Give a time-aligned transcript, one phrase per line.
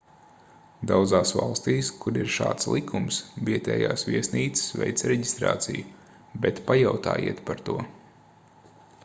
[0.91, 3.19] daudzās valstīs kur ir šāds likums
[3.51, 7.79] vietējās viesnīcas veic reģistrāciju bet pajautājiet par to